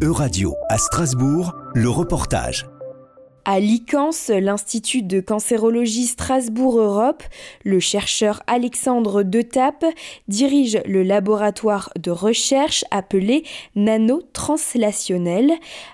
[0.00, 2.68] Euradio à Strasbourg, le reportage.
[3.44, 7.24] À l'ICANS, l'Institut de cancérologie Strasbourg-Europe,
[7.64, 9.86] le chercheur Alexandre Detape
[10.28, 13.42] dirige le laboratoire de recherche appelé
[13.74, 15.50] Nanotranslationnel.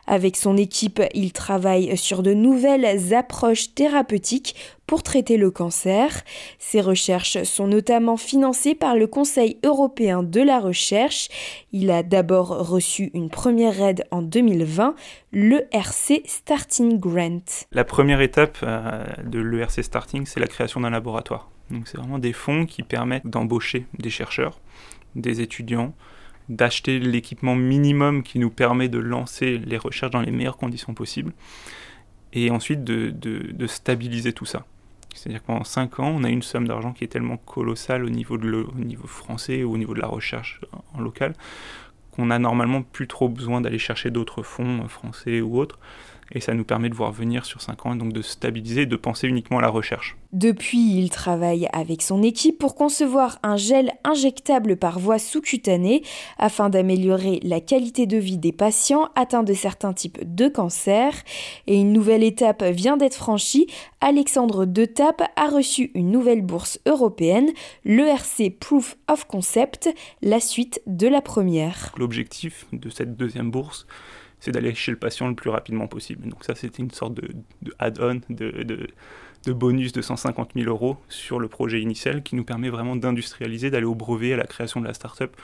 [0.06, 4.54] Avec son équipe, il travaille sur de nouvelles approches thérapeutiques
[4.86, 6.22] pour traiter le cancer.
[6.58, 11.28] Ces recherches sont notamment financées par le Conseil européen de la recherche.
[11.72, 14.94] Il a d'abord reçu une première aide en 2020,
[15.32, 17.66] l'ERC Starting Grant.
[17.72, 21.50] La première étape euh, de l'ERC Starting, c'est la création d'un laboratoire.
[21.70, 24.60] Donc c'est vraiment des fonds qui permettent d'embaucher des chercheurs,
[25.16, 25.94] des étudiants,
[26.50, 31.32] d'acheter l'équipement minimum qui nous permet de lancer les recherches dans les meilleures conditions possibles
[32.34, 34.66] et ensuite de, de stabiliser tout ça.
[35.14, 38.10] C'est-à-dire que pendant 5 ans, on a une somme d'argent qui est tellement colossale au
[38.10, 40.60] niveau, de le, au niveau français ou au niveau de la recherche
[40.94, 41.34] en local
[42.14, 45.78] qu'on a normalement plus trop besoin d'aller chercher d'autres fonds français ou autres
[46.32, 48.96] et ça nous permet de voir venir sur 5 ans et donc de stabiliser de
[48.96, 50.16] penser uniquement à la recherche.
[50.32, 56.02] Depuis, il travaille avec son équipe pour concevoir un gel injectable par voie sous-cutanée
[56.38, 61.14] afin d'améliorer la qualité de vie des patients atteints de certains types de cancers.
[61.68, 63.68] Et une nouvelle étape vient d'être franchie.
[64.00, 67.50] Alexandre Detape a reçu une nouvelle bourse européenne,
[67.84, 69.88] l'ERC Proof of Concept,
[70.20, 71.92] la suite de la première.
[71.96, 73.86] L'objectif de cette deuxième bourse,
[74.44, 76.28] c'est d'aller chez le patient le plus rapidement possible.
[76.28, 77.28] Donc ça, c'était une sorte de,
[77.78, 82.94] add-on, de, bonus de 150 000 euros sur le projet initial qui nous permet vraiment
[82.94, 85.34] d'industrialiser, d'aller au brevet, à la création de la start-up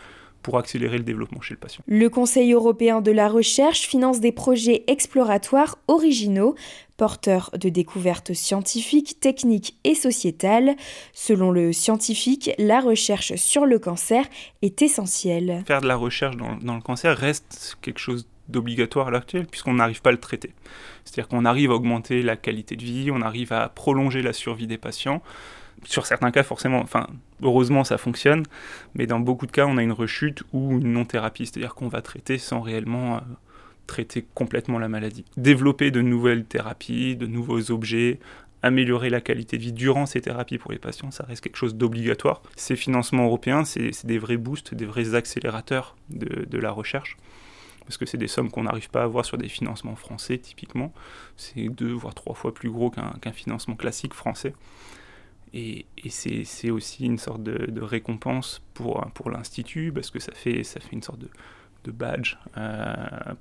[0.43, 1.83] pour accélérer le développement chez le patient.
[1.87, 6.55] Le Conseil européen de la recherche finance des projets exploratoires originaux,
[6.98, 10.77] porteurs de découvertes scientifiques, techniques et sociétales.
[11.15, 14.27] Selon le scientifique, la recherche sur le cancer
[14.61, 15.62] est essentielle.
[15.67, 19.75] Faire de la recherche dans, dans le cancer reste quelque chose d'obligatoire à l'actuel puisqu'on
[19.75, 20.53] n'arrive pas à le traiter.
[21.05, 24.67] C'est-à-dire qu'on arrive à augmenter la qualité de vie, on arrive à prolonger la survie
[24.67, 25.23] des patients.
[25.84, 27.06] Sur certains cas, forcément, enfin,
[27.43, 28.43] heureusement, ça fonctionne,
[28.94, 32.03] mais dans beaucoup de cas, on a une rechute ou une non-thérapie, c'est-à-dire qu'on va
[32.03, 33.21] traiter sans réellement euh,
[33.87, 35.25] traiter complètement la maladie.
[35.38, 38.21] Développer de nouvelles thérapies, de nouveaux objets,
[38.62, 41.75] améliorer la qualité de vie durant ces thérapies pour les patients, ça reste quelque chose
[41.75, 42.43] d'obligatoire.
[42.56, 47.17] Ces financements européens, c'est des vrais boosts, des vrais accélérateurs de la recherche
[47.85, 50.93] parce que c'est des sommes qu'on n'arrive pas à avoir sur des financements français typiquement.
[51.37, 54.55] C'est deux voire trois fois plus gros qu'un financement classique français.
[55.53, 60.81] Et, c'est aussi une sorte de, récompense pour, pour l'Institut, parce que ça fait, ça
[60.81, 62.95] fait une sorte de, badge euh,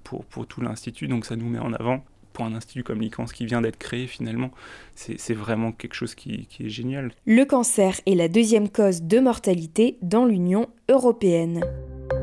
[0.04, 2.04] pour, pour tout l'Institut, donc ça nous met en avant.
[2.34, 4.52] Pour un institut comme l'ICANS qui vient d'être créé finalement,
[4.96, 7.12] c'est vraiment quelque chose qui, qui est génial.
[7.26, 11.62] Le cancer est la deuxième cause de mortalité dans l'Union européenne.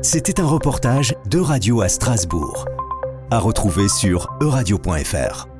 [0.01, 2.65] C'était un reportage de Radio à Strasbourg.
[3.31, 5.56] À retrouver sur euradio.fr.